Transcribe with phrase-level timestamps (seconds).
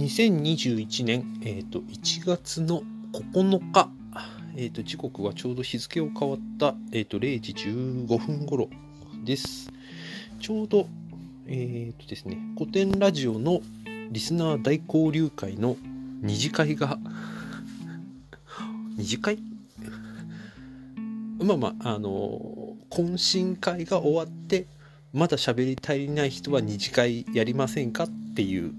[0.00, 3.90] 2021年、えーと、1月の9日、
[4.56, 8.70] えーと、時刻はちょうど日付を変わった、えーと、0時15分頃
[9.26, 9.70] です。
[10.40, 10.88] ちょうど、
[11.46, 13.60] えっ、ー、とですね、古典ラジオの
[14.10, 15.76] リスナー大交流会の
[16.22, 16.98] 二次会が
[18.96, 19.36] 二次会？
[21.44, 24.66] まあまあ、あの懇親会が終わって、
[25.12, 28.72] まだ喋り足りない人は二次会やりませんかっていう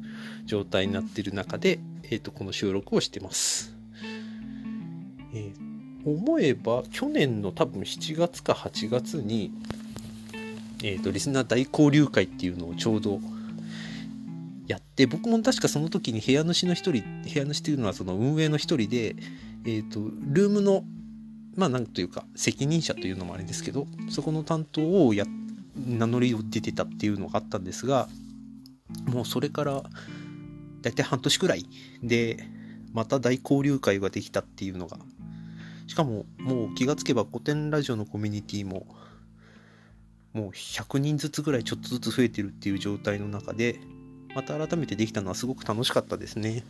[0.51, 3.73] 状態になってる中で、えーと、この収録をしてます。
[5.33, 9.53] えー、思えば去年の多分7月か8月に、
[10.83, 13.21] えーと、リスナー大交流会っていうのをちょうど
[14.67, 19.15] やって僕も確かその時に部屋主の一人部屋主っていうのはその運営の一人で、
[19.65, 20.83] えーとルームの
[21.55, 25.23] まあなんというか責任者というのもあれですけどそこの担当をや
[25.77, 28.09] 名乗りを出てたっていうのがあったんですが
[29.05, 29.83] もうそれから
[30.81, 31.65] 大体半年くらい
[32.03, 32.45] で
[32.93, 34.97] また大交流会ができたっていうのが。
[35.87, 38.87] しかももう気がつけば古典ラジオのコミュニティも
[40.31, 43.81] もう100人ずつぐらいちょっとずつ増えてるっていう状態の中で
[44.33, 46.63] また改めてできたのはすごく楽しかったですね。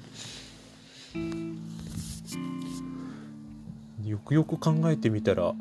[4.03, 5.55] よくよく考えてみたら不思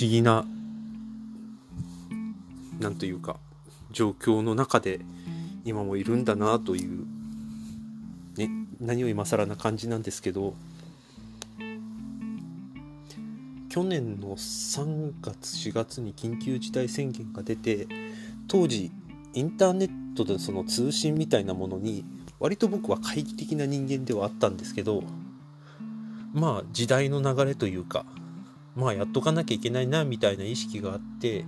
[0.00, 0.46] 議な
[2.80, 3.36] なんというか
[3.92, 5.00] 状況の中で
[5.64, 7.06] 今もいるんだなという、
[8.36, 10.54] ね、何を今更な感じなんですけど
[13.68, 17.86] 去年の3月4月に緊急事態宣言が出て
[18.46, 18.90] 当時
[19.32, 22.04] インターネットでその通信みたいなものに
[22.38, 25.02] 割と僕は懐疑的な人間ではあったんですけど
[26.34, 28.04] まあ時代の流れというか
[28.76, 31.44] まあやっとかなきゃいけないなみたいな意識があって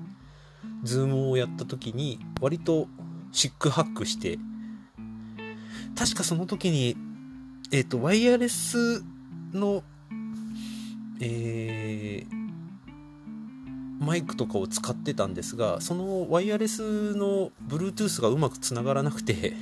[0.83, 2.89] Zoom をやった時に割と
[3.33, 4.39] 四苦八苦して
[5.97, 6.97] 確かその時に
[7.73, 9.02] えっ、ー、とワイヤレス
[9.52, 9.83] の
[11.20, 19.55] えー、マイクとかを使ってたんですがそのワイヤレスの Bluetooth がうまくつながらなくて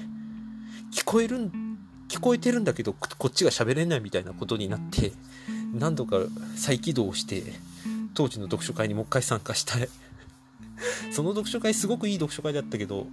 [0.92, 1.50] 聞こえる
[2.08, 5.12] 聞こえてるんだけどこっちが喋れないみたいなことになって
[5.72, 6.16] 何度か
[6.56, 7.42] 再起動して
[8.14, 9.88] 当時の読書会にもう一回参加したい
[11.10, 13.06] その読書会すごくいい読書会だったけど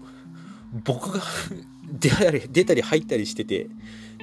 [0.83, 1.23] 僕が
[1.99, 3.69] 出たり出たり入ったりしてて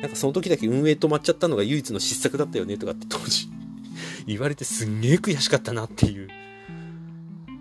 [0.00, 3.48] なんかその時だけ運営止まっちゃったのが唯一の失策だったよねとかって当時
[4.26, 6.28] 言われてすんげえ悔しかったなっていう。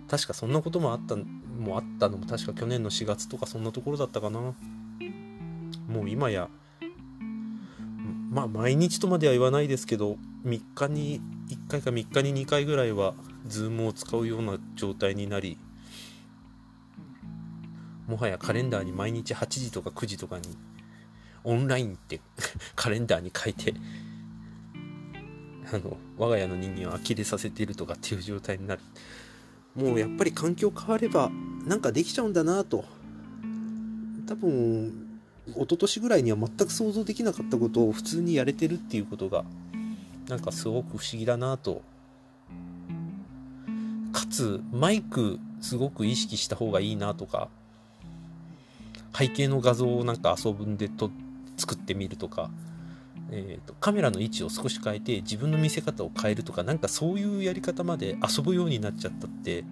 [0.08, 4.54] 確かそんなこともあったもあったのも確か去年の4月とかそんなところだったかな。
[5.88, 6.48] もう今や
[8.30, 13.14] まあ毎日とまでは言わないですけど3日に1回か3日に2回ぐらいは
[13.48, 15.58] Zoom を使うような状態になり
[18.06, 20.56] もはやカレンダーに毎日8時とか9時とかに
[21.44, 22.20] オンラインって
[22.74, 23.74] カレンダーに書いて
[25.72, 28.82] あの我が家の人間を呆れさせているとかっていう状態になる。
[29.74, 31.30] もうやっぱり環境変われば
[31.66, 32.84] なんかできちゃうんだなと。
[34.26, 39.44] 多分一昨年ぐらいには全く想像できなかったことを普通にやれてるっていうことが
[40.28, 41.82] なんかすごく不思議だなと。
[44.12, 47.48] かつマイクすごく意識した方がいいなとか
[49.16, 51.10] 背景の画像をなんか遊ぶんでと
[51.56, 52.50] 作ってみるとか、
[53.30, 59.64] えーと、カメラの位置を少し変えて自分の見せ方を変えるとかなんかそういうやり方まで遊ぶようになっちゃったって、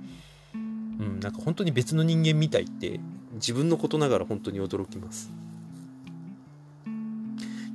[0.55, 3.01] うん、なんか本当に別の人間みたいって
[3.35, 5.31] 自分のことながら本当に驚きます。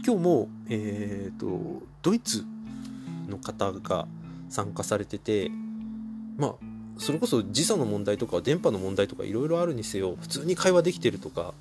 [0.05, 2.45] 今日も、えーと、ドイツ
[3.27, 4.07] の方が
[4.49, 5.51] 参加されてて
[6.37, 11.53] まあそれこそ時差の問題とか電波の問題とかいろいろあるにせよ普通に会話できてるとか。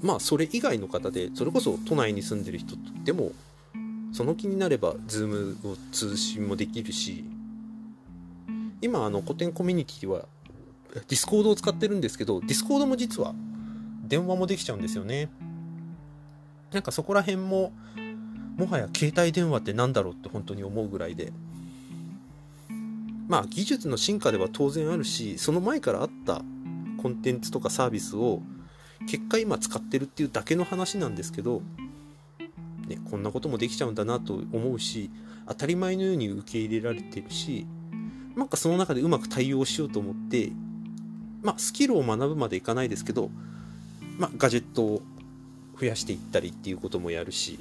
[0.00, 3.32] まあそれ以外の方でそれこそ都内に住んでる人でも
[4.12, 7.24] その気になれば Zoom を通信もできるし
[8.80, 10.26] 今あのコテンコミュニティは
[10.94, 13.34] Discord を使ってるんですけど Discord も実は
[14.06, 15.28] 電話もできちゃうんですよね。
[16.72, 17.72] なんかそこら辺も
[18.56, 21.32] もはや携帯電話って何だろうって本当に思うぐらいで。
[23.28, 26.42] まあ技術の進化では当然あるしその前からあった
[27.00, 28.42] コンテンツとかサービスを
[29.06, 31.62] 結果今使ってるっていうだけの話なんですけど、
[32.88, 35.10] ね、こんなこともできちゃうんだなと思うし
[35.46, 37.66] 当たり前のように受け入れられてるし
[38.36, 40.52] なんかその中でうまく対応しようと思って
[41.42, 43.30] まあスキルを学ぶまでいかないですけど
[44.18, 45.02] まあガジェットを
[45.78, 47.58] 増やしていったりっていうこともやるし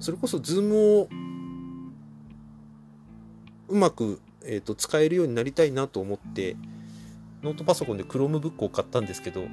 [0.00, 1.08] それこそ Zoom を
[3.68, 6.56] うまく、えーと、使えるようになりたいなと思って
[7.42, 9.44] ノートパソコンで Chromebook を買ったんですけど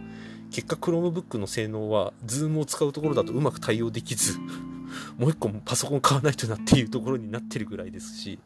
[0.52, 4.38] 結果 Chromebook の性能は Zoom を使うところだとうまく対応できず
[5.18, 8.40] もう一個パソコン買わないとなっていうところになってるぐらいですし、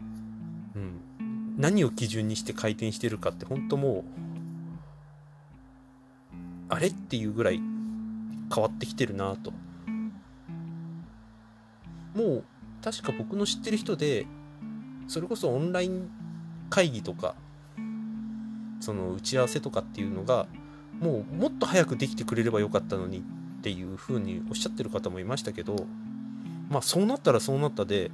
[0.00, 4.20] うん、何を基準にして回転してるかって本当もう
[6.70, 7.60] あれっていうぐらい
[8.54, 9.52] 変わってきてるなと。
[12.14, 12.44] もう
[12.82, 14.26] 確か僕の知ってる人で
[15.10, 16.08] それこそオンライン
[16.70, 17.34] 会議とか
[18.78, 20.46] その打ち合わせとかっていうのが
[21.00, 25.84] もうもっと早くできてくれればよかったのにっていうふうにおっしゃってる方もいましたけど
[26.68, 28.12] まあそうなったらそうなったで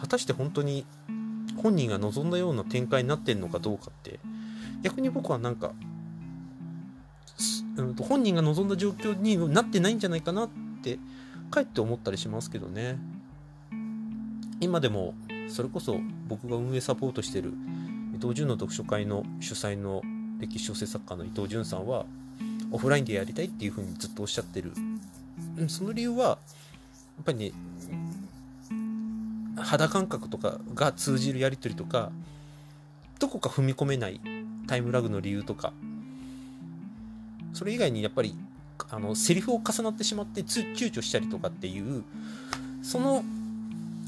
[0.00, 0.84] 果たして本当に
[1.62, 4.18] 本人が望んだような展開になってんのかどうかって
[4.82, 5.72] 逆に僕はなんか、
[8.00, 10.48] 本人が望んだ状況になってないんじゃないかなっ
[10.82, 10.98] て
[11.50, 12.96] かえって思ったりしますけどね。
[14.60, 15.14] 今でも
[15.48, 15.98] それこそ
[16.28, 17.52] 僕が運営サポートしてる
[18.14, 20.02] 伊藤潤の読書会の主催の
[20.38, 22.04] 歴史小説作家の伊藤潤さんは
[22.70, 24.72] オフラインでやりたいっていうふうにずっとおっしゃってる、
[25.56, 27.52] うん、その理由はやっぱりね
[29.56, 32.12] 肌感覚とかが通じるやり取りとか
[33.18, 34.20] どこか踏み込めない
[34.66, 35.72] タイムラグの理由とか
[37.52, 38.36] それ以外にやっぱり
[38.90, 42.04] あのセリフを重なってしまって躊躇したりとかっていう
[42.82, 43.24] その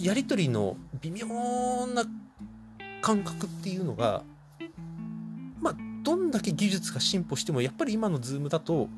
[0.01, 1.27] やり取りの微妙
[1.87, 2.05] な
[3.03, 4.23] 感覚っていうのが
[5.61, 8.89] まあどんだけ技術が進歩してもやっぱり今のズームだと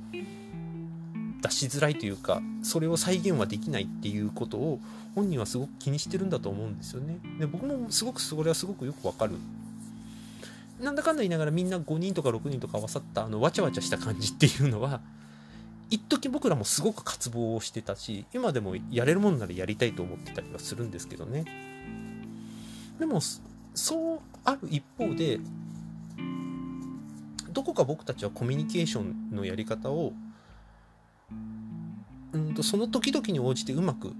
[1.43, 4.81] 出しづらいというかそれを再現はできないっていうことを
[5.15, 7.19] 本人はすごく気にしてるんだと思うんですよね。
[7.39, 9.35] で僕もすごくそれはすごくよくわかる。
[10.81, 15.01] なんだかんだ言いながらみんな5人とか6人とか合わさったあのわちゃわちゃした感じっていうのは
[15.93, 21.45] 一時僕らもすごく渇望をしてたし今でもやれるもんならやりたいと思ってたりはするんですけどね。
[22.99, 23.21] でも
[23.75, 25.39] そうある一方で
[27.53, 30.15] どこか僕たちはコミュニケーションのやり方を
[32.33, 34.15] うんとその時々に応じてうまく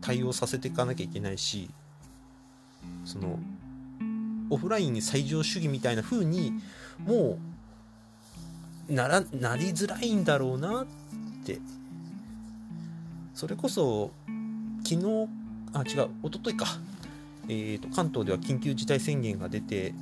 [0.00, 1.68] 対応させていかなきゃいけないし
[3.04, 3.38] その
[4.48, 6.54] オフラインに最上主義みたいな風に
[7.04, 7.51] もう
[8.94, 10.86] ならなりづらいんだろうなっ
[11.44, 11.58] て。
[13.34, 14.12] それこそ
[14.84, 15.28] 昨日
[15.72, 16.66] あ違う一昨日か、
[17.48, 19.94] えーと、関東では緊急事態宣言が出て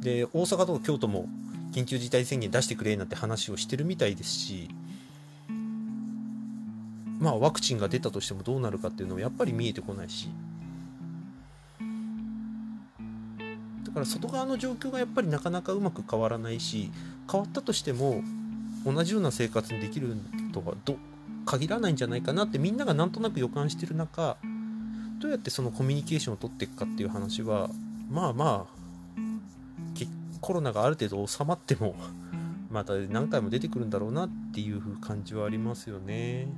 [0.00, 1.26] で大阪とか京都も
[1.72, 4.70] 緊急事態宣言出してくれなんて話をしてるみたいですし
[7.18, 10.28] まあワクチンが出たとしてもどうなるかっていうのはやっぱり見えてこないし。
[14.00, 16.90] から外側の状況がやっぱりなかなかうまく変わらないし
[17.30, 18.22] 変わったとしても
[18.84, 20.16] 同じような生活にできる
[20.52, 20.96] とはど
[21.44, 24.36] 限らないんじゃないかなってみんながなんとなく予感してる中
[25.20, 27.68] どうやってそのコミュニケーションを取っていくかっていう話は
[28.10, 28.80] まあまあ
[30.40, 31.94] コロナがある程度収まっても
[32.70, 36.48] また何回も出てくるんだろうなっていう感じはありますよね。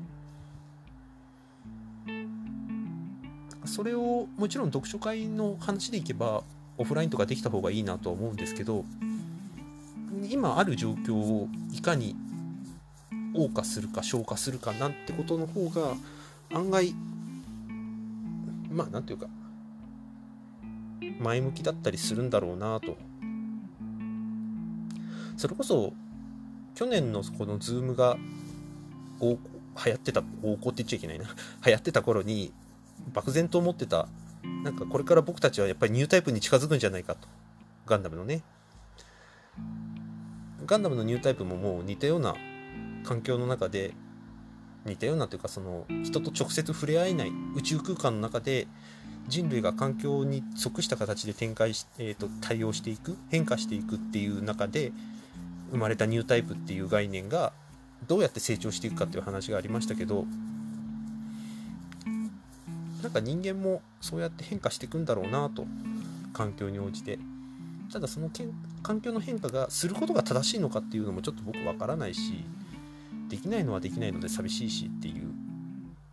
[3.64, 6.42] それをもちろん読書会の話でいけば
[6.82, 8.84] オフラインとかできた方がいいなとは思うんですけど
[10.28, 12.16] 今ある状況をいかに
[13.34, 15.94] 謳歌するか消化するかなんてことの方が
[16.52, 16.94] 案外
[18.70, 19.28] まあ何て言うか
[21.20, 22.96] 前向きだったりするんだろうなと。
[25.36, 25.92] それこそ
[26.74, 28.16] 去年のこの Zoom が
[29.20, 29.38] 流
[29.84, 31.26] 行ってた大行って言っちゃいけないな。
[31.66, 32.52] 流行ってた頃に
[33.12, 34.08] 漠然と思ってた
[34.64, 37.28] なんかこれから僕たちはやっぱりニュータイプに近づくんじゃないかと。
[37.86, 38.42] ガンダムのね。
[40.66, 42.34] ガンダムのニュータイプももう似たような
[43.04, 43.94] 環境の中で
[44.84, 48.66] 似たようなというかその人と直接触れ合えない宇宙空間の中で
[49.28, 54.92] 人類が環境に即した形で展開し、えーと、対応していく変化していくっていう中で
[55.70, 57.52] 生まれたニュータイプっていう概念が
[58.08, 60.26] どうやって成長していくかっていう話がありましたけど
[63.02, 65.66] なんか人間もそうやって変化していくんだろうなと
[66.32, 67.18] 環境に応じて。
[67.92, 72.42] ただそのけん環境の変化がすることが正しいのかっていうのもちょっと僕わからないし
[73.28, 75.30] できないのはできないので寂しいしっていう。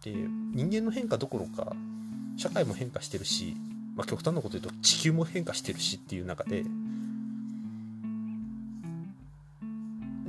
[0.04, 0.14] で
[0.54, 1.74] 人間の変化どころか
[2.38, 3.56] 社会も変化してるし、
[3.96, 6.64] まあ、極端なこと言うと地球も変化してるしっていう中で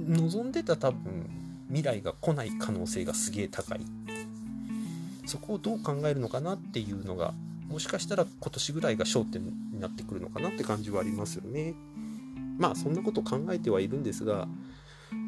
[0.09, 1.31] 望んでた多分
[1.69, 3.81] 未来が来ない可能性がすげえ高い。
[5.31, 7.35] そこをどう考えるのかなっていうのが
[7.69, 11.75] もしかしたら今年ぐらいが焦点になってくるのかなって感じはありますよね。
[12.59, 14.49] まあそんなこと考えてはいるんですが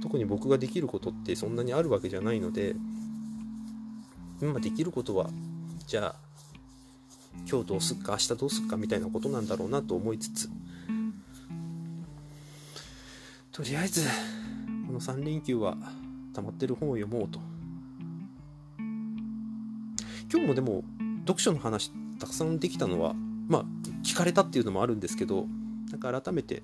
[0.03, 2.75] 特に僕ができることってそんなにあるわけじゃないので
[4.41, 5.31] 今できることは
[5.87, 6.15] じゃあ
[7.49, 10.51] 今日どうすっか明日どうすっかみたいなことなんだろうなと思いつつ
[13.53, 14.03] とりあえず
[14.89, 15.77] この3連休は
[16.35, 17.52] 溜まってる本を読もうと。
[20.33, 20.83] 今日もでも
[21.27, 23.15] 読書の話たくさんできたのは
[23.49, 23.65] まあ
[24.03, 25.47] 聞かれたっていうのもあるんですけど
[25.91, 26.63] なんか改めて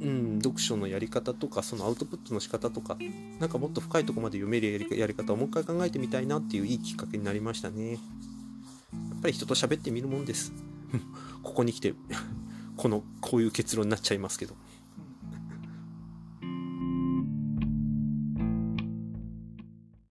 [0.00, 2.96] うん読書のやり方とかそのアウトプットの仕方とか
[3.40, 7.92] なんかもっと深いとこまで読めるやりやり方をもう一回考えてみたいなっていういいきっかけになりましたね。
[7.92, 8.00] やっ
[9.20, 10.52] ぱり人と喋ってみるもんです。
[11.44, 11.94] ここに来て
[12.78, 14.56] このこういう結論になっちゃいますけど。